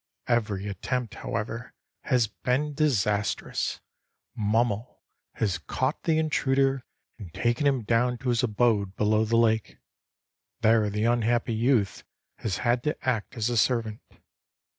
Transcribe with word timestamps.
Every 0.25 0.67
attempt, 0.67 1.13
however, 1.13 1.75
has 2.05 2.25
been 2.25 2.73
disastrous. 2.73 3.81
Mummel 4.35 5.03
has 5.35 5.59
caught 5.59 6.05
the 6.05 6.17
intruder 6.17 6.83
and 7.19 7.31
taken 7.35 7.67
him 7.67 7.83
down 7.83 8.17
to 8.17 8.29
his 8.29 8.41
abode 8.41 8.95
below 8.95 9.25
the 9.25 9.37
lake. 9.37 9.77
There 10.61 10.89
the 10.89 11.05
unhappy 11.05 11.53
youth 11.53 12.03
has 12.37 12.57
had 12.65 12.81
to 12.85 12.97
act 13.07 13.37
as 13.37 13.51
a 13.51 13.57
servant. 13.57 14.01